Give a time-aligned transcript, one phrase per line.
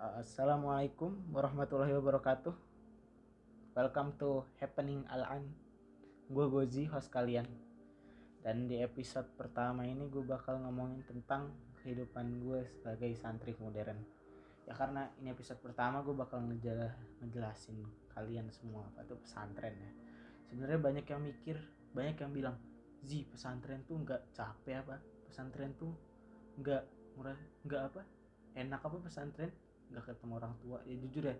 [0.00, 2.56] Assalamualaikum warahmatullahi wabarakatuh.
[3.76, 5.44] Welcome to Happening Al-An.
[6.24, 7.44] Gue Gozi, host kalian.
[8.40, 11.52] Dan di episode pertama ini gue bakal ngomongin tentang
[11.84, 14.00] kehidupan gue sebagai santri modern.
[14.64, 16.80] Ya karena ini episode pertama gue bakal ngejel
[17.20, 17.84] ngejelasin
[18.16, 19.92] kalian semua apa tuh pesantren ya.
[20.48, 21.60] Sebenarnya banyak yang mikir,
[21.92, 22.56] banyak yang bilang,
[23.04, 24.96] "Zi, pesantren tuh nggak capek apa?
[25.28, 25.92] Pesantren tuh
[26.56, 26.88] nggak
[27.20, 27.36] murah,
[27.68, 28.00] nggak apa?
[28.56, 29.52] Enak apa pesantren?"
[29.90, 30.78] Nggak ketemu orang tua.
[30.86, 31.36] Ya jujur ya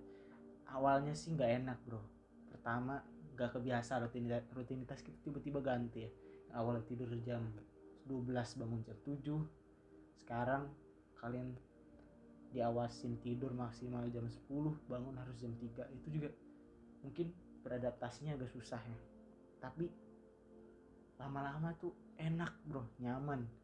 [0.70, 2.02] awalnya sih nggak enak bro.
[2.51, 3.02] Pertama
[3.34, 6.11] nggak kebiasa rutinitas rutinitas kita tiba-tiba ganti ya.
[6.55, 7.47] Awalnya tidur jam
[8.11, 8.27] 12
[8.59, 10.66] bangun jam 7 sekarang
[11.23, 11.55] kalian
[12.51, 14.51] diawasin tidur maksimal jam 10
[14.91, 16.34] bangun harus jam 3 itu juga
[17.06, 17.30] mungkin
[17.62, 18.98] beradaptasinya agak susah ya.
[19.62, 19.87] Tapi
[21.20, 22.83] lama-lama tuh enak bro.
[22.98, 23.59] Nyaman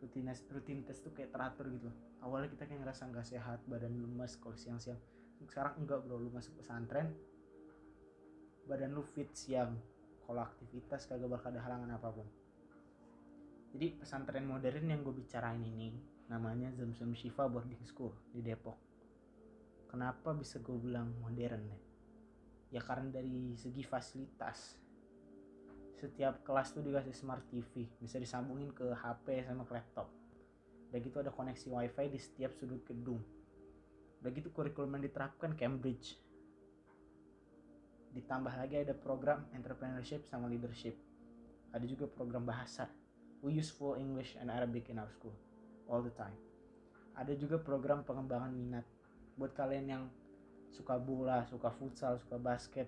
[0.00, 1.96] rutinitas rutinitas tuh kayak teratur gitu loh.
[2.24, 4.98] Awalnya kita kayak ngerasa nggak sehat badan lemas kalau siang-siang.
[5.44, 6.16] Sekarang enggak bro.
[6.16, 7.12] Lu masuk pesantren
[8.64, 9.76] badan lu fit siang.
[10.24, 12.28] Kalau aktivitas kagak bakal ada halangan apa pun.
[13.70, 15.94] Jadi pesantren modern yang gue bicarain ini
[16.30, 18.78] namanya Zamzam Shifa Boarding School di Depok.
[19.90, 21.78] Kenapa bisa gue bilang modern ya?
[22.70, 24.78] Ya karena dari segi fasilitas
[26.00, 30.08] setiap kelas tuh dikasih smart TV bisa disambungin ke HP sama ke laptop.
[30.88, 33.20] Udah gitu ada koneksi wifi di setiap sudut gedung.
[34.24, 36.16] Udah gitu kurikulum yang diterapkan Cambridge.
[38.16, 40.96] Ditambah lagi ada program entrepreneurship sama leadership.
[41.70, 42.88] Ada juga program bahasa.
[43.44, 45.36] We use full English and Arabic in our school
[45.86, 46.34] all the time.
[47.14, 48.84] Ada juga program pengembangan minat.
[49.38, 50.04] Buat kalian yang
[50.70, 52.86] suka bola suka futsal suka basket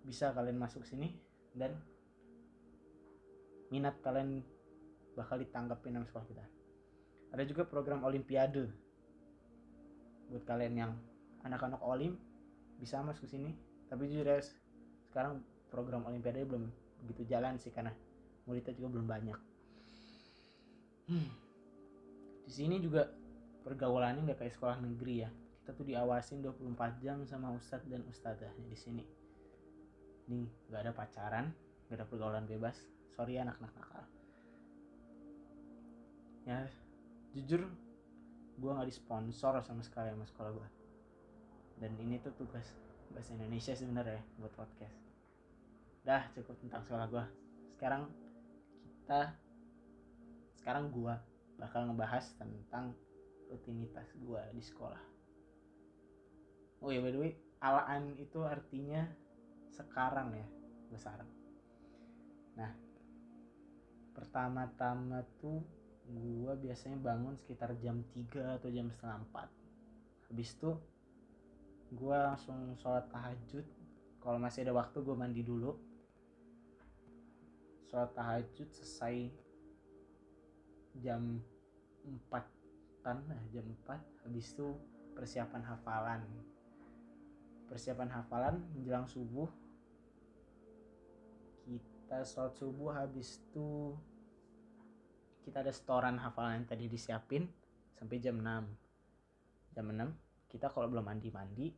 [0.00, 1.12] bisa kalian masuk sini
[1.52, 1.76] dan
[3.68, 4.40] minat kalian
[5.12, 6.44] bakal ditanggapin sama sekolah kita.
[7.34, 8.70] Ada juga program olimpiade.
[10.32, 10.92] Buat kalian yang
[11.44, 12.16] anak-anak olim
[12.80, 13.52] bisa masuk sini.
[13.88, 14.40] Tapi jujur ya
[15.08, 15.40] sekarang
[15.72, 16.68] program olimpiade belum
[17.04, 17.92] begitu jalan sih karena
[18.48, 19.38] muridnya juga belum banyak.
[21.08, 21.24] Hmm.
[22.44, 23.08] di sini juga
[23.64, 25.30] pergaulannya nggak kayak sekolah negeri ya.
[25.60, 29.04] Kita tuh diawasin 24 jam sama ustadz dan ustadzahnya di sini.
[30.32, 31.46] Nih nggak ada pacaran
[31.88, 32.76] nggak ada pergaulan bebas
[33.14, 34.04] sorry anak-anak nakal
[36.48, 36.64] ya
[37.36, 37.68] jujur
[38.58, 40.68] gue nggak disponsor sama sekali sama sekolah gue
[41.78, 42.66] dan ini tuh tugas
[43.14, 44.98] bahasa Indonesia sebenarnya buat podcast.
[46.02, 47.24] Dah cukup tentang sekolah gue
[47.78, 48.10] sekarang
[48.82, 49.32] kita
[50.58, 51.14] sekarang gue
[51.54, 52.98] bakal ngebahas tentang
[53.46, 55.00] rutinitas gue di sekolah.
[56.82, 57.32] Oh ya by the way
[57.62, 59.06] alaan itu artinya
[59.74, 60.46] sekarang ya
[60.90, 61.22] besar
[62.58, 62.70] nah
[64.18, 65.62] pertama-tama tuh
[66.10, 69.46] gue biasanya bangun sekitar jam 3 atau jam setengah 4
[70.32, 70.74] habis itu
[71.88, 73.64] gue langsung sholat tahajud.
[74.20, 75.72] Kalau masih ada waktu gue mandi dulu.
[77.88, 79.32] Sholat tahajud selesai
[81.00, 81.40] jam
[82.04, 82.28] 4
[83.00, 84.76] tan nah jam 4 habis itu
[85.16, 86.20] persiapan hafalan.
[87.72, 89.48] Persiapan hafalan menjelang subuh
[92.08, 93.92] kita sholat subuh habis itu
[95.44, 97.44] kita ada setoran hafalan yang tadi disiapin
[98.00, 101.68] sampai jam 6 jam 6 kita kalau belum mandi mandi.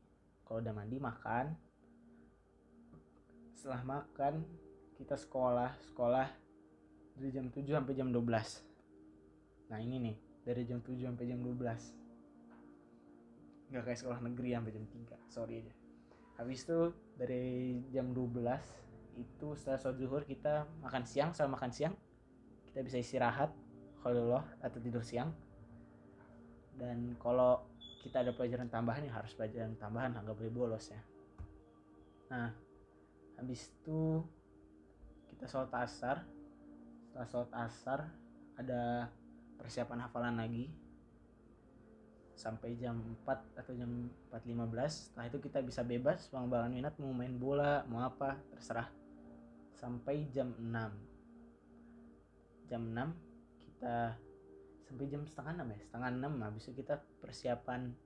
[0.47, 1.51] Kalau udah mandi makan.
[3.59, 4.47] Setelah makan
[4.95, 5.75] kita sekolah.
[5.83, 6.31] Sekolah
[7.19, 8.71] dari jam 7 sampai jam 12
[9.71, 14.83] nah ini nih dari jam 7 sampai jam 12 nggak kayak sekolah negeri sampai jam
[14.83, 15.71] 3 sorry aja.
[16.41, 18.41] Habis itu dari jam 12
[19.21, 21.95] itu setelah sholat zuhur kita makan siang setelah makan siang
[22.71, 23.51] kita bisa istirahat
[24.01, 25.35] kalau atau tidur siang.
[26.79, 27.61] Dan kalau
[28.01, 31.01] kita ada pelajaran tambahan ya harus pelajaran tambahan nggak boleh bolos ya.
[32.33, 32.55] Nah
[33.37, 34.25] habis itu
[35.35, 36.25] kita sholat asar.
[37.11, 38.01] Setelah sholat asar
[38.57, 39.11] ada
[39.61, 40.71] persiapan hafalan lagi.
[42.39, 42.97] Sampai jam
[43.29, 48.01] 4 atau jam 4.15 setelah itu kita bisa bebas pengembangan minat mau main bola mau
[48.01, 48.89] apa terserah
[49.81, 53.01] sampai jam 6 jam 6
[53.65, 54.13] kita
[54.85, 57.97] sampai jam setengah 6 ya setengah 6 habis itu kita persiapan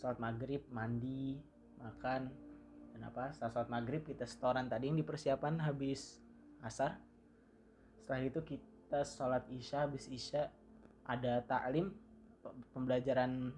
[0.00, 1.40] sholat maghrib mandi
[1.80, 2.28] makan
[2.96, 3.32] dan apa.
[3.32, 6.20] Setelah sholat maghrib kita setoran tadi yang dipersiapan habis
[6.64, 6.96] asar.
[8.00, 10.48] Setelah itu kita sholat isya habis isya
[11.04, 11.92] ada taklim
[12.72, 13.52] pembelajaran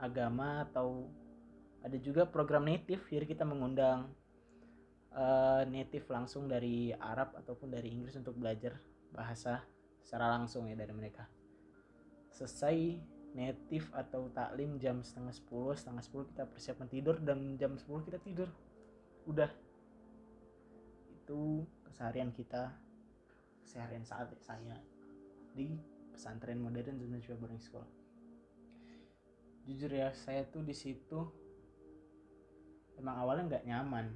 [0.00, 1.06] agama atau
[1.82, 3.02] ada juga program native.
[3.06, 4.10] Jadi kita mengundang
[5.16, 8.76] uh, native langsung dari Arab ataupun dari Inggris untuk belajar
[9.12, 9.64] bahasa
[10.02, 11.28] secara langsung ya dari mereka.
[12.32, 13.00] Selesai
[13.32, 18.20] native atau taklim jam setengah sepuluh setengah sepuluh kita persiapkan tidur dan jam sepuluh kita
[18.20, 18.48] tidur.
[19.24, 19.48] Udah.
[21.12, 22.72] Itu keseharian kita
[23.62, 24.76] keseharian saat saya
[25.56, 25.76] di
[26.12, 27.84] pesantren modern Indonesia Boarding School
[29.62, 31.22] jujur ya saya tuh di situ
[32.98, 34.06] emang awalnya nggak nyaman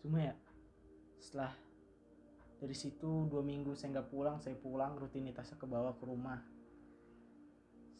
[0.00, 0.34] cuma ya
[1.20, 1.52] setelah
[2.60, 6.40] dari situ dua minggu saya nggak pulang saya pulang rutinitasnya ke bawah ke rumah.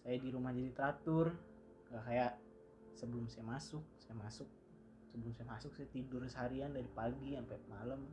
[0.05, 1.33] Saya di rumah jadi teratur
[1.89, 2.33] nggak kayak
[2.97, 4.49] sebelum saya masuk saya masuk.
[5.11, 8.05] Sebelum saya masuk saya tidur seharian dari pagi sampai malam.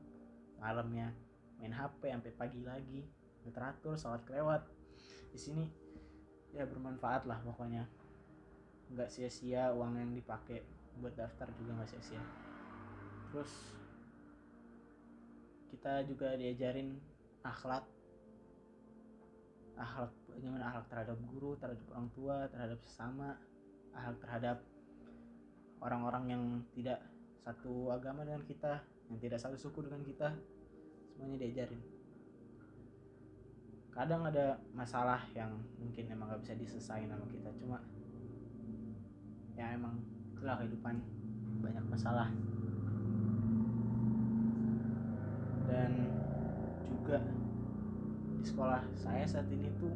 [0.57, 1.11] Malamnya
[1.59, 3.03] main HP sampai pagi lagi
[3.51, 4.63] teratur sholat kelewat.
[5.31, 5.67] Di sini
[6.55, 7.83] ya bermanfaat lah pokoknya.
[8.87, 10.63] Nggak sia-sia uang yang dipakai
[11.03, 12.46] buat daftar juga nggak sia-sia
[13.31, 13.51] terus
[15.71, 16.97] kita juga diajarin
[17.43, 17.85] akhlak.
[19.77, 23.37] Akhlak bagaimana akhlak terhadap guru terhadap orang tua terhadap sesama
[23.93, 24.57] akhlak terhadap
[25.81, 26.43] orang-orang yang
[26.73, 26.99] tidak
[27.45, 30.33] satu agama dengan kita yang tidak satu suku dengan kita.
[31.13, 31.81] Semuanya diajarin.
[33.93, 37.81] Kadang ada masalah yang mungkin emang gak bisa diselesain sama kita cuma
[39.57, 39.97] ya emang
[40.33, 41.01] itulah kehidupan.
[41.57, 42.29] Banyak masalah
[45.67, 45.91] dan
[46.87, 47.19] juga
[48.39, 49.91] di sekolah saya saat ini tuh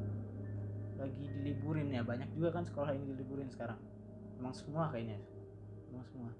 [0.99, 3.79] lagi diliburin ya banyak juga kan sekolah ini diliburin sekarang.
[4.37, 5.17] Emang semua kayaknya
[5.89, 6.31] emang semua.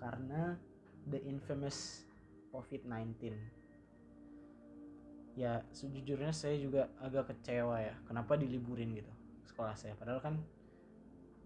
[0.00, 0.56] Karena
[1.06, 2.08] the infamous
[2.50, 3.36] COVID-19
[5.38, 9.12] ya sejujurnya saya juga agak kecewa ya kenapa diliburin gitu
[9.46, 9.94] sekolah saya.
[9.94, 10.34] Padahal kan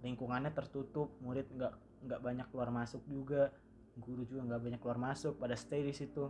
[0.01, 1.75] lingkungannya tertutup murid nggak
[2.05, 3.49] nggak banyak keluar masuk juga
[3.97, 6.29] guru juga nggak banyak keluar masuk pada stay di situ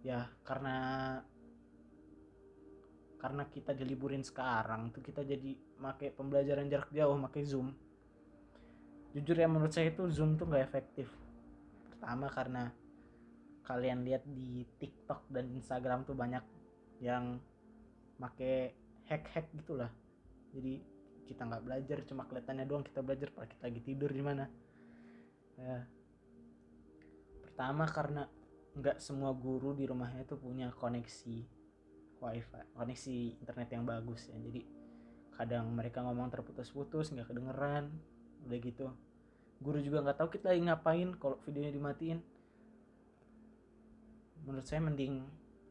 [0.00, 0.76] ya karena
[3.20, 7.76] karena kita diliburin sekarang tuh kita jadi make pembelajaran jarak jauh make zoom.
[9.12, 11.12] Jujur ya menurut saya itu zoom tuh nggak efektif.
[11.92, 12.72] Pertama karena
[13.68, 16.42] kalian lihat di TikTok dan Instagram tuh banyak
[17.04, 17.36] yang
[18.16, 18.76] make
[19.08, 19.90] hack-hack gitulah
[20.50, 20.82] jadi
[21.30, 24.44] kita nggak belajar cuma kelihatannya doang kita belajar pada kita lagi tidur di mana
[25.54, 25.78] ya.
[27.46, 28.26] Pertama karena
[28.80, 31.44] nggak semua guru di rumahnya tuh punya koneksi
[32.20, 34.36] wifi koneksi internet yang bagus ya.
[34.40, 34.64] Jadi
[35.36, 37.92] kadang mereka ngomong terputus-putus nggak kedengeran
[38.48, 38.86] udah gitu.
[39.60, 42.18] Guru juga nggak tahu kita lagi ngapain kalau videonya dimatiin.
[44.48, 45.24] Menurut saya mending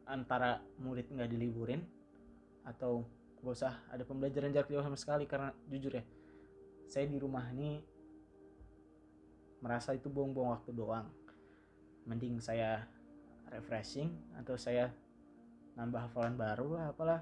[0.06, 1.82] antara murid nggak diliburin
[2.66, 3.06] atau
[3.40, 5.26] gak usah ada pembelajaran jarak jauh sama sekali.
[5.26, 6.06] Karena jujur ya
[6.90, 7.82] saya di rumah ini
[9.62, 11.10] merasa itu buang-buang waktu doang.
[12.10, 12.90] Mending saya
[13.50, 14.94] refreshing atau saya
[15.74, 17.22] nambah hafalan baru lah apalah.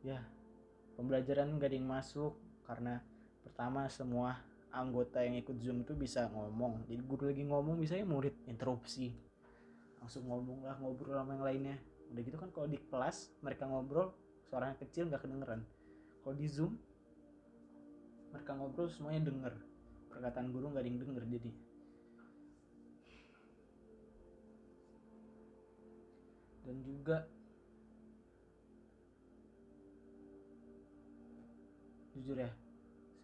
[0.00, 0.24] Ya
[0.96, 3.00] pembelajaran gak ada yang masuk karena
[3.44, 4.40] pertama semua
[4.70, 6.86] anggota yang ikut zoom tuh bisa ngomong.
[6.88, 9.12] Jadi guru lagi ngomong bisa ya murid interupsi
[10.00, 11.76] langsung ngomong lah ngobrol sama yang lainnya.
[12.10, 14.16] Udah gitu kan kalau di kelas mereka ngobrol
[14.48, 15.60] suaranya kecil nggak kedengeran.
[16.24, 16.72] Kalau di zoom
[18.32, 19.54] mereka ngobrol semuanya denger.
[20.08, 21.52] Perkataan guru nggak ada yang denger jadi
[26.70, 27.26] dan juga
[32.14, 32.54] jujur ya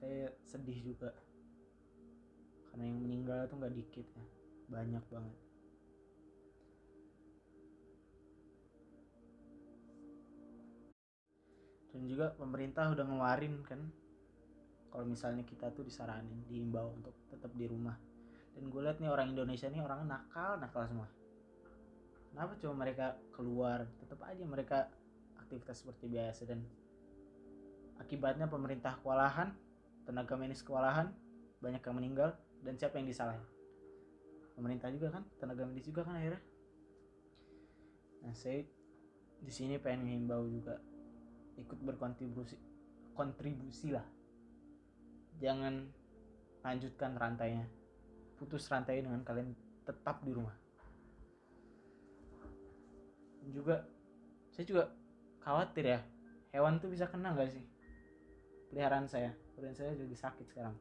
[0.02, 1.14] saya sedih juga.
[2.66, 4.26] Karena yang meninggal tuh nggak dikit ya
[4.66, 5.38] banyak banget.
[11.94, 13.78] Dan juga pemerintah udah ngeluarin kan
[14.90, 17.94] kalau misalnya kita tuh disaranin diimbau untuk tetap di rumah.
[18.58, 21.06] Dan gue liat nih orang Indonesia nih orang nakal nakal semua
[22.36, 23.88] kenapa cuma mereka keluar?
[23.96, 24.92] Tetap aja mereka
[25.40, 26.60] aktivitas seperti biasa dan
[27.96, 29.56] akibatnya pemerintah kewalahan
[30.04, 31.16] tenaga medis kewalahan
[31.64, 33.40] banyak yang meninggal dan siapa yang disalahin?
[34.52, 36.44] Pemerintah juga kan tenaga medis juga kan akhirnya.
[38.20, 38.60] Nah saya
[39.40, 40.76] di sini pengen menghimbau juga
[41.56, 42.60] ikut berkontribusi
[43.16, 44.04] kontribusi lah.
[45.40, 45.88] Jangan
[46.60, 47.64] lanjutkan rantainya.
[48.36, 49.56] Putus rantai dengan kalian
[49.88, 50.65] tetap di rumah
[53.50, 53.86] juga
[54.50, 54.84] saya juga
[55.42, 56.00] khawatir ya
[56.54, 57.64] hewan tuh bisa kena nggak sih?
[58.72, 60.76] Peliharaan saya peliharaan saya jadi sakit sekarang.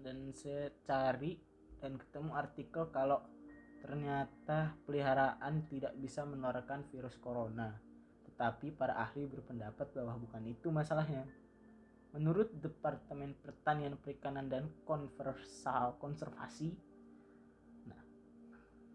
[0.00, 1.36] Dan saya cari
[1.78, 3.20] dan ketemu artikel kalau
[3.84, 7.76] ternyata peliharaan tidak bisa menularkan virus corona.
[8.24, 11.28] Tetapi para ahli berpendapat bahwa bukan itu masalahnya.
[12.16, 16.72] Menurut Departemen Pertanian Perikanan dan Konversal Konservasi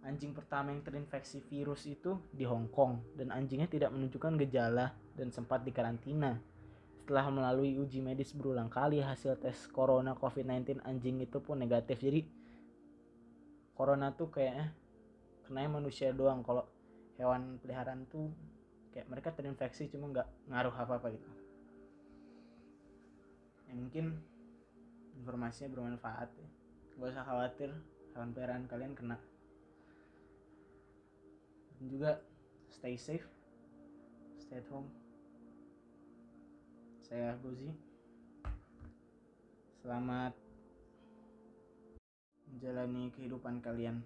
[0.03, 5.29] anjing pertama yang terinfeksi virus itu di Hong Kong dan anjingnya tidak menunjukkan gejala dan
[5.29, 6.39] sempat dikarantina.
[7.03, 11.99] Setelah melalui uji medis berulang kali hasil tes corona COVID-19 anjing itu pun negatif.
[11.99, 12.21] Jadi
[13.73, 14.71] corona tuh kayaknya
[15.49, 16.69] kena manusia doang kalau
[17.17, 18.29] hewan peliharaan tuh
[18.93, 21.29] kayak mereka terinfeksi cuma nggak ngaruh apa-apa gitu.
[23.65, 24.21] Ya mungkin
[25.17, 26.49] informasinya bermanfaat ya.
[26.99, 27.69] Gak usah khawatir
[28.13, 29.17] hewan peliharaan kalian kena
[31.79, 32.11] dan juga
[32.67, 33.23] stay safe
[34.49, 34.89] stay at home.
[37.05, 37.69] Saya Gozi.
[39.79, 40.33] Selamat
[42.49, 44.01] menjalani kehidupan kalian.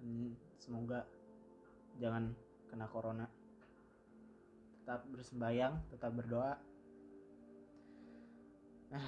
[0.00, 1.04] Dan semoga
[2.00, 2.32] jangan
[2.72, 3.28] kena corona.
[4.80, 6.56] Tetap bersembayang tetap berdoa.
[8.96, 9.06] Nah,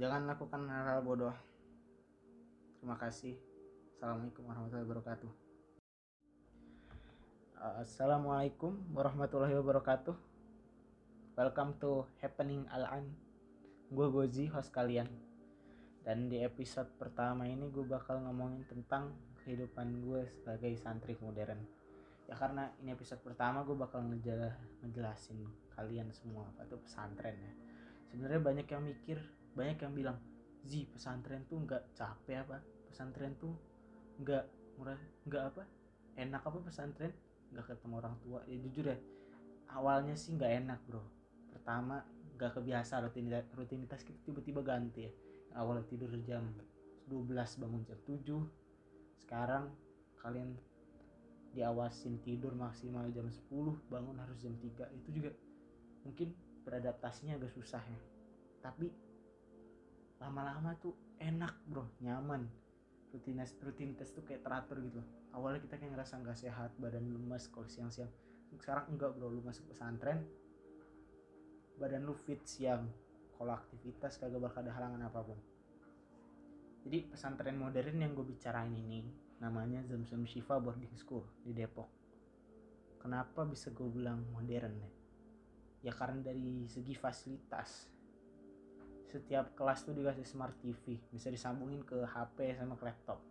[0.00, 1.36] jangan lakukan hal-hal bodoh.
[2.80, 3.36] Terima kasih.
[4.00, 5.39] Assalamualaikum warahmatullahi wabarakatuh
[7.60, 10.16] Assalamualaikum warahmatullahi wabarakatuh.
[11.36, 13.04] Welcome to Happening Al-An.
[13.92, 15.04] Gue Gozi, host kalian.
[16.00, 19.12] Dan di episode pertama ini gue bakal ngomongin tentang
[19.44, 21.60] kehidupan gue sebagai santri modern.
[22.24, 24.40] Ya karena ini episode pertama gue bakal ngejel
[24.80, 25.44] ngejelasin
[25.76, 27.52] kalian semua apa itu pesantren ya.
[28.08, 29.20] Sebenarnya banyak yang mikir,
[29.52, 30.16] banyak yang bilang
[30.64, 32.64] Zi pesantren tuh nggak capek apa?
[32.88, 33.52] Pesantren tuh
[34.16, 34.48] nggak
[34.80, 35.68] murah, nggak apa?
[36.16, 37.12] Enak apa pesantren
[37.50, 38.40] nggak ketemu orang tua.
[38.46, 38.98] Ya jujur ya
[39.74, 41.02] awalnya sih nggak enak bro.
[41.50, 42.02] Pertama
[42.38, 45.12] nggak kebiasa rutinitas rutinitas kita tiba-tiba ganti ya.
[45.58, 46.46] Awalnya tidur jam
[47.10, 47.26] 12
[47.58, 49.66] bangun jam 7 sekarang
[50.22, 50.54] kalian
[51.50, 53.50] diawasin tidur maksimal jam 10
[53.90, 55.34] bangun harus jam 3 itu juga
[56.06, 56.30] mungkin
[56.62, 58.00] beradaptasinya agak susah ya.
[58.62, 58.86] Tapi
[60.22, 61.90] lama-lama tuh enak bro.
[61.98, 62.46] Nyaman.
[63.10, 65.02] Rutinitas rutinitas tuh kayak teratur gitu
[65.34, 68.10] awalnya kita kayak ngerasa nggak sehat badan lemas kalau siang-siang.
[68.58, 70.26] Sekarang enggak bro lu masuk pesantren
[71.78, 72.90] badan lu fit siang.
[73.40, 75.38] Kalau aktivitas kagak bakal ada halangan apa pun.
[76.84, 79.00] Jadi pesantren modern yang gue bicarain ini
[79.40, 81.88] namanya Zamzam Shifa Boarding School di Depok.
[83.00, 84.90] Kenapa bisa gue bilang modern ya?
[85.88, 87.88] Ya karena dari segi fasilitas.
[89.08, 93.29] Setiap kelas tuh dikasih smart TV bisa disambungin ke HP sama ke laptop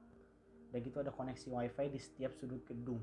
[0.69, 3.01] udah gitu ada koneksi wifi di setiap sudut gedung.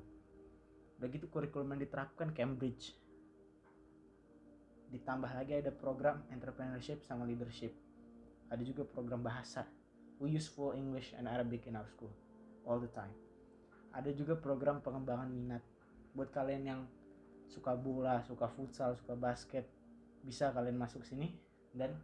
[1.03, 2.95] Udah gitu kurikulum yang diterapkan Cambridge.
[4.95, 7.75] Ditambah lagi ada program entrepreneurship sama leadership.
[8.49, 9.67] Ada juga program bahasa.
[10.23, 12.15] We use full English and Arabic in our school
[12.63, 13.13] all the time.
[13.91, 15.61] Ada juga program pengembangan minat.
[16.15, 16.81] Buat kalian yang
[17.47, 19.71] suka bola suka futsal suka basket
[20.27, 21.31] bisa kalian masuk sini
[21.71, 21.95] dan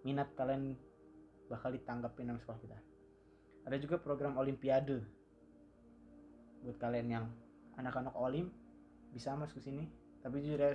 [0.00, 0.74] minat kalian
[1.52, 2.78] bakal ditanggapin sama sekolah kita
[3.64, 5.04] ada juga program olimpiade.
[6.64, 7.24] Buat kalian yang
[7.76, 8.52] anak-anak olim
[9.12, 9.88] bisa masuk sini.
[10.20, 10.72] Tapi jujur ya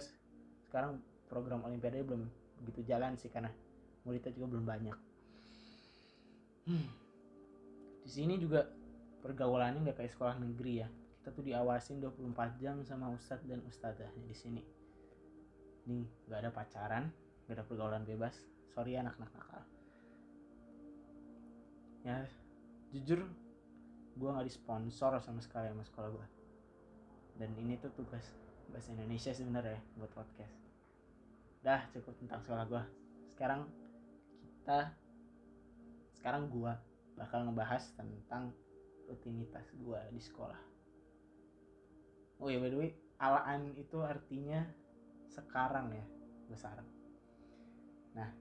[0.65, 2.25] sekarang program olimpiade belum
[2.61, 3.53] begitu jalan sih karena
[4.05, 4.97] muridnya juga belum banyak.
[6.65, 6.89] Hmm.
[8.01, 8.65] di sini juga
[9.21, 10.89] pergaulannya nggak kayak sekolah negeri ya.
[11.21, 14.61] Kita tuh diawasin 24 jam sama ustadz dan ustadzahnya di sini.
[15.89, 17.09] Nih nggak ada pacaran
[17.45, 18.33] nggak ada pergaulan bebas.
[18.73, 19.61] Sorry ya anak-anak nakal.
[22.05, 22.17] Ya
[22.95, 23.27] jujur
[24.15, 26.27] gue nggak disponsor sama sekali sama sekolah gue
[27.35, 28.23] dan ini tuh tugas
[28.71, 30.55] bahasa Indonesia sebenarnya buat podcast.
[31.59, 32.83] Dah cukup tentang sekolah gue
[33.35, 33.67] sekarang
[34.39, 34.95] kita
[36.15, 36.71] sekarang gue
[37.19, 38.55] bakal ngebahas tentang
[39.11, 40.61] rutinitas gue di sekolah.
[42.39, 44.63] Oh ya by the way alaan itu artinya
[45.27, 46.05] sekarang ya
[46.47, 46.79] besar
[48.15, 48.31] nah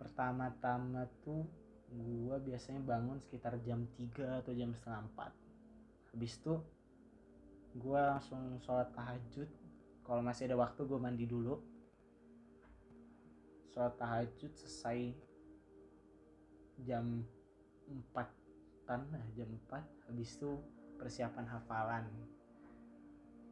[0.00, 1.44] pertama-tama tuh
[1.90, 6.54] gue biasanya bangun sekitar jam 3 atau jam setengah 4 habis itu
[7.78, 9.46] gue langsung sholat tahajud.
[10.02, 11.62] Kalau masih ada waktu gue mandi dulu.
[13.70, 15.14] Sholat tahajud selesai
[16.82, 17.22] jam
[17.86, 20.58] 4 kan nah jam 4 habis itu
[20.98, 22.04] persiapan hafalan.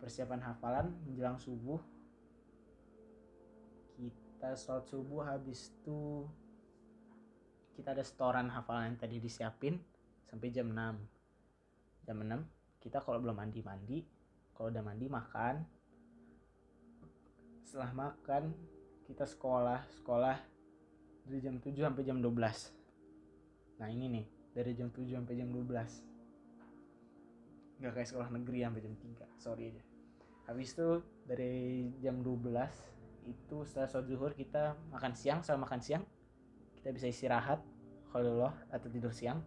[0.03, 1.79] Persiapan hafalan menjelang subuh.
[3.95, 6.27] Kita sholat subuh habis itu
[7.79, 9.79] kita ada setoran hafalan yang tadi disiapin
[10.27, 14.03] sampai jam 6 jam 6 kita kalau belum mandi mandi
[14.51, 15.63] kalau udah mandi makan.
[17.63, 18.51] Setelah makan
[19.07, 20.35] kita sekolah sekolah
[21.23, 22.75] dari jam 7 sampai jam 12
[23.79, 28.99] nah ini nih dari jam 7 sampai jam 12 nggak kayak sekolah negeri sampai jam
[28.99, 29.87] 3 sorry aja.
[30.51, 36.03] Habis itu dari jam 12 itu setelah sholat zuhur kita makan siang setelah makan siang
[36.89, 37.61] kita bisa istirahat
[38.09, 39.45] kalau atau tidur siang.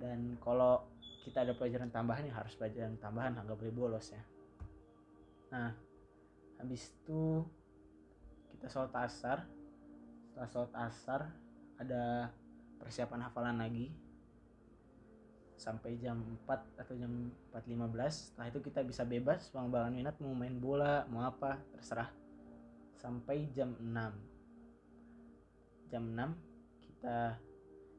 [0.00, 0.80] Dan kalau
[1.28, 4.24] kita ada pelajaran tambahan ya harus pelajaran tambahan nggak boleh bolos ya.
[5.52, 5.76] Nah
[6.56, 7.44] habis itu
[8.56, 9.44] kita sholat asar.
[10.24, 11.20] Setelah sholat asar
[11.76, 12.32] ada
[12.80, 13.92] persiapan hafalan lagi.
[15.60, 16.16] Sampai jam
[16.48, 17.12] 4 atau jam
[17.52, 17.76] 4.15
[18.08, 22.08] setelah itu kita bisa bebas pengembangan minat mau main bola mau apa terserah.
[22.96, 24.29] Sampai jam 6
[25.90, 27.36] jam 6 kita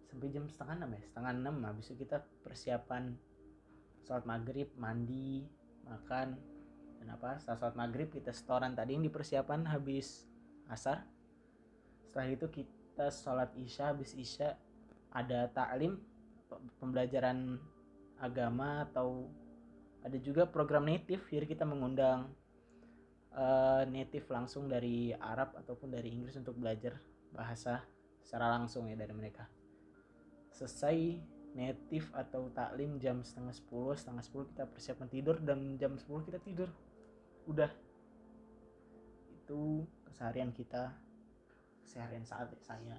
[0.07, 3.03] sampai jam setengah 6 ya setengah 6 habis itu kita persiapan
[4.05, 5.45] sholat maghrib mandi
[5.85, 6.35] makan
[7.01, 7.37] dan apa.
[7.41, 8.77] Setelah sholat maghrib kita setoran.
[8.77, 10.29] Tadi yang dipersiapan habis
[10.69, 11.01] asar.
[12.05, 13.95] Setelah itu kita sholat isya.
[13.95, 14.53] Habis isya
[15.11, 15.97] ada taklim
[16.77, 17.57] pembelajaran
[18.21, 19.31] agama atau
[20.05, 21.25] ada juga program native.
[21.25, 22.29] Jadi kita mengundang
[23.33, 26.97] uh, native langsung dari Arab ataupun dari Inggris untuk belajar
[27.31, 27.83] bahasa
[28.21, 29.47] secara langsung ya dari mereka.
[30.51, 31.19] Selesai
[31.51, 36.39] native atau taklim jam setengah sepuluh setengah sepuluh kita persiapan tidur dan jam sepuluh kita
[36.39, 36.69] tidur.
[37.47, 37.71] Udah.
[39.35, 40.95] Itu keseharian kita
[41.83, 42.95] keseharian saat saya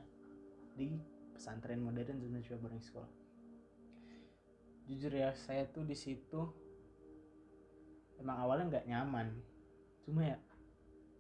[0.77, 1.01] di
[1.33, 3.09] pesantren modern Indonesia Boarding School.
[4.85, 6.45] Jujur ya saya tuh di situ
[8.21, 9.33] emang awalnya nggak nyaman.
[10.05, 10.39] Cuma ya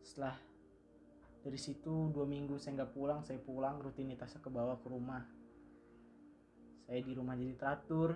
[0.04, 0.36] setelah
[1.42, 5.26] dari situ dua minggu saya nggak pulang saya pulang rutinitasnya ke bawah ke rumah.
[6.86, 8.14] Saya di rumah jadi teratur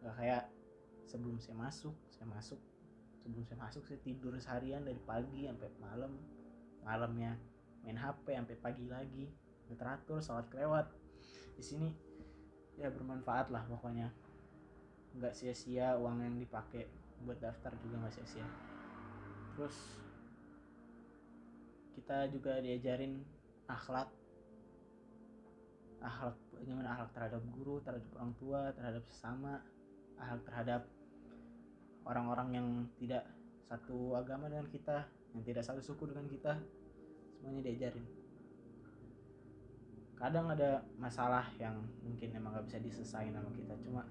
[0.00, 0.44] nggak kayak
[1.10, 2.60] sebelum saya masuk saya masuk.
[3.20, 6.14] Sebelum saya masuk saya tidur seharian dari pagi sampai malam.
[6.86, 7.34] Malamnya
[7.82, 9.26] main HP sampai pagi lagi.
[9.70, 10.86] Teratur sholat kelewat.
[11.58, 11.90] Di sini
[12.78, 14.14] ya bermanfaat lah pokoknya.
[15.18, 16.86] Nggak sia-sia uang yang dipakai
[17.26, 18.46] buat daftar juga nggak sia-sia.
[19.58, 19.76] Terus
[22.00, 23.20] kita juga diajarin
[23.68, 24.08] akhlak.
[26.00, 29.60] Akhlak bagaimana akhlak terhadap guru terhadap orang tua terhadap sesama
[30.16, 30.82] akhlak terhadap
[32.08, 33.28] orang-orang yang tidak
[33.68, 35.04] satu agama dengan kita
[35.36, 36.56] yang tidak satu suku dengan kita.
[37.36, 38.04] Semuanya diajarin.
[40.16, 44.04] Kadang ada masalah yang mungkin emang gak bisa diselesaikan sama kita cuma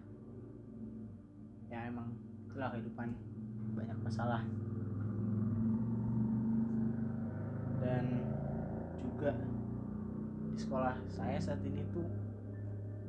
[1.70, 2.14] ya emang
[2.46, 3.18] itulah kehidupan.
[3.74, 4.46] Banyak masalah
[7.80, 8.06] dan
[9.00, 9.36] juga
[10.54, 12.06] di sekolah saya saat ini tuh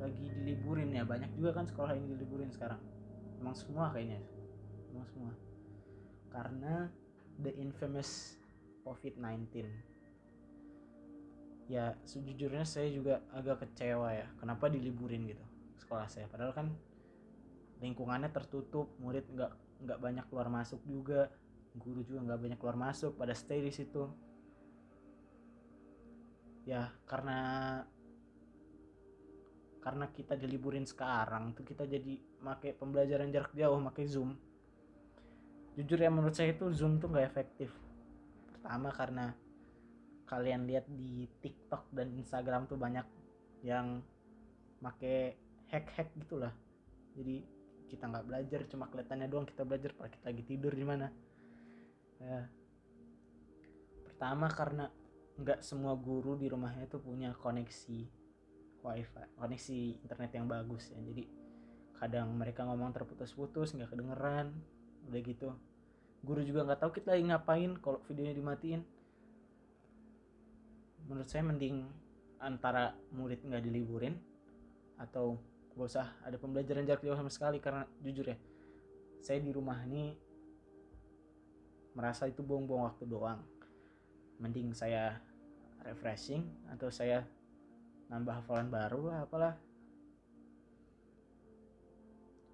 [0.01, 2.81] lagi diliburin ya banyak juga kan sekolah yang diliburin sekarang.
[3.37, 4.17] Emang semua kayaknya
[4.89, 5.33] emang semua.
[6.33, 6.89] Karena
[7.37, 8.39] the infamous
[8.81, 9.69] COVID-19
[11.71, 15.45] ya sejujurnya saya juga agak kecewa ya kenapa diliburin gitu
[15.85, 16.25] sekolah saya.
[16.27, 16.67] Padahal kan
[17.81, 21.29] lingkungannya tertutup murid nggak nggak banyak keluar masuk juga
[21.73, 24.05] guru juga nggak banyak keluar masuk pada stay di situ
[26.65, 27.39] ya karena
[29.81, 34.37] karena kita diliburin sekarang tuh kita jadi make pembelajaran jarak jauh make zoom.
[35.73, 37.73] Jujur ya menurut saya itu zoom tuh nggak efektif.
[38.53, 39.33] Pertama karena
[40.29, 43.03] kalian lihat di TikTok dan Instagram tuh banyak
[43.65, 44.05] yang
[44.85, 45.41] make
[45.73, 46.53] hack-hack gitulah.
[47.17, 47.41] Jadi
[47.89, 51.09] kita nggak belajar cuma kelihatannya doang kita belajar pas kita lagi tidur di mana.
[52.21, 52.45] Ya.
[54.05, 54.85] pertama karena
[55.39, 57.99] nggak semua guru di rumahnya tuh punya koneksi
[58.81, 60.99] wifi koneksi internet yang bagus ya.
[60.99, 61.23] Jadi
[61.95, 64.51] kadang mereka ngomong terputus-putus nggak kedengeran
[65.07, 65.49] udah gitu.
[66.21, 68.81] Guru juga nggak tahu kita lagi ngapain kalau videonya dimatiin.
[71.05, 71.85] Menurut saya mending
[72.41, 74.17] antara murid nggak diliburin
[74.97, 75.37] atau
[75.71, 77.57] gak usah ada pembelajaran jarak jauh sama sekali.
[77.61, 78.37] Karena jujur ya
[79.21, 80.17] saya di rumah ini
[81.93, 83.41] merasa itu buang-buang waktu doang
[84.41, 85.21] mending saya
[85.85, 86.41] refreshing
[86.73, 87.21] atau saya
[88.09, 89.55] nambah hafalan baru lah apalah.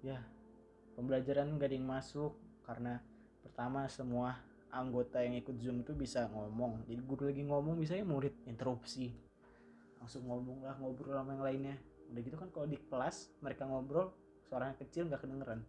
[0.04, 0.20] Ya
[0.94, 3.00] pembelajaran gak ada yang masuk karena
[3.42, 6.84] pertama semua anggota yang ikut zoom itu bisa ngomong.
[6.86, 9.10] Jadi guru lagi ngomong bisa murid interupsi
[9.98, 11.76] langsung ngomong lah ngobrol sama yang lainnya.
[12.12, 14.14] Udah gitu kan kalau di kelas mereka ngobrol
[14.46, 15.64] suaranya kecil nggak kedengeran.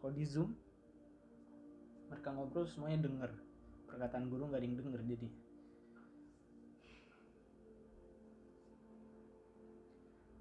[0.00, 0.56] Kalau di zoom
[2.08, 3.30] mereka ngobrol semuanya denger.
[3.86, 5.28] Perkataan guru nggak ada yang denger jadi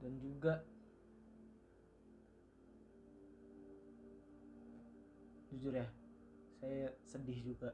[0.05, 0.61] dan juga
[5.49, 5.89] jujur ya
[6.61, 7.73] saya sedih juga.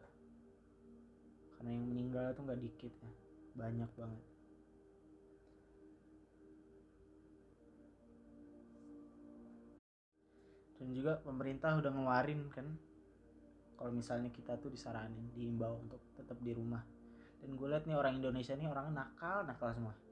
[1.60, 3.12] Karena yang meninggal tuh nggak dikit ya
[3.60, 4.24] banyak banget.
[10.80, 12.68] Dan juga pemerintah udah ngeluarin kan
[13.76, 16.88] kalau misalnya kita tuh disaranin diimbau untuk tetap di rumah.
[17.44, 20.11] Dan gue liat nih orang Indonesia nih orang nakal nakal semua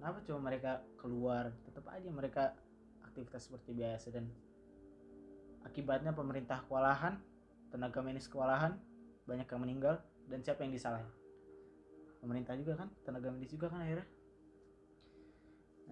[0.00, 1.52] kenapa cuma mereka keluar?
[1.68, 2.56] Tetap aja mereka
[3.04, 4.32] beraktivitas seperti biasa dan
[5.68, 7.20] akibatnya pemerintah kewalahan
[7.68, 8.80] tenaga medis kewalahan
[9.28, 10.00] banyak yang meninggal
[10.32, 11.04] dan siapa yang disalahin?
[12.24, 14.08] Pemerintah juga kan tenaga medis juga kan akhirnya.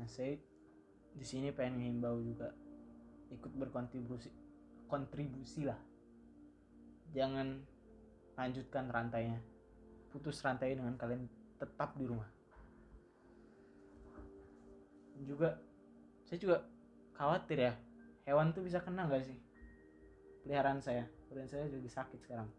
[0.00, 0.40] Nah saya
[1.12, 2.48] di sini pengen menghimbau juga
[3.28, 4.32] ikut berkontribusi
[4.88, 5.76] kontribusi lah
[7.12, 7.60] jangan
[8.40, 9.36] lanjutkan rantainya.
[10.08, 11.28] Putus rantai dengan kalian
[11.60, 12.37] tetap di rumah
[15.24, 15.58] juga
[16.28, 16.56] saya juga
[17.16, 17.72] khawatir ya
[18.28, 19.38] hewan tuh bisa kena nggak sih?
[20.44, 22.50] Peliharaan saya peliharaan saya jadi sakit sekarang.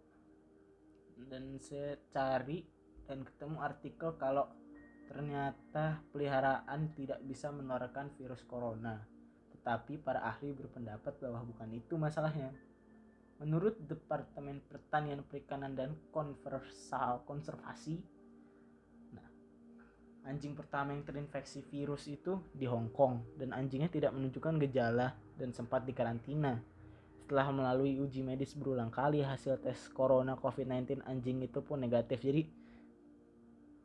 [1.30, 2.64] Dan saya cari
[3.10, 4.46] dan ketemu artikel kalau
[5.10, 9.02] ternyata peliharaan tidak bisa menularkan virus corona.
[9.58, 12.54] Tetapi para ahli berpendapat bahwa bukan itu masalahnya.
[13.42, 18.19] Menurut Departemen Pertanian Perikanan dan Konservasi nah
[20.28, 25.56] anjing pertama yang terinfeksi virus itu di Hong Kong dan anjingnya tidak menunjukkan gejala dan
[25.56, 26.60] sempat dikarantina
[27.30, 32.26] setelah melalui uji medis berulang kali hasil tes corona COVID-19 anjing itu pun negatif.
[32.26, 32.50] Jadi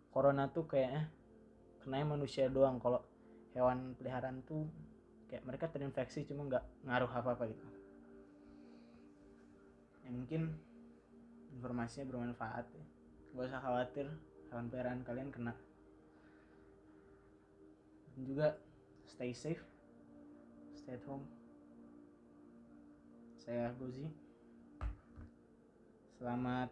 [0.09, 1.13] corona tuh kayaknya
[1.85, 2.81] kena manusia doang.
[2.81, 3.05] Kalau
[3.53, 4.65] hewan peliharaan tuh
[5.29, 7.67] kayak mereka terinfeksi cuma nggak ngaruh apa-apa gitu.
[10.05, 10.57] Ya mungkin
[11.53, 12.85] informasinya bermanfaat ya.
[13.37, 14.09] Gak usah khawatir
[14.49, 15.53] hewan peliharaan kalian kena.
[18.15, 18.55] Dan juga
[19.11, 19.63] stay safe,
[20.79, 21.27] stay at home.
[23.43, 24.07] Saya Gozi.
[26.15, 26.71] Selamat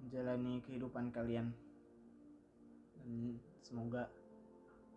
[0.00, 1.52] menjalani kehidupan kalian.
[2.98, 4.08] Dan semoga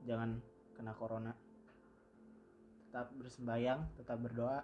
[0.07, 0.39] jangan
[0.73, 1.35] kena corona.
[2.87, 4.63] Tetap bersembayang tetap berdoa.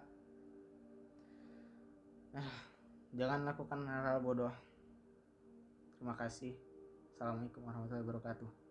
[2.33, 2.49] Nah,
[3.13, 4.55] jangan lakukan hal-hal bodoh.
[5.99, 6.55] Terima kasih.
[7.13, 8.66] Assalamualaikum warahmatullahi wabarakatuh